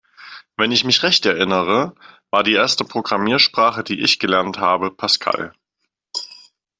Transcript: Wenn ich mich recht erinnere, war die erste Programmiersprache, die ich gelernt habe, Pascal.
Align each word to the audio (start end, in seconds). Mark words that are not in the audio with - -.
Wenn 0.57 0.71
ich 0.71 0.83
mich 0.83 1.03
recht 1.03 1.27
erinnere, 1.27 1.93
war 2.31 2.41
die 2.41 2.53
erste 2.55 2.83
Programmiersprache, 2.83 3.83
die 3.83 3.99
ich 4.01 4.17
gelernt 4.17 4.57
habe, 4.57 4.89
Pascal. 4.89 5.53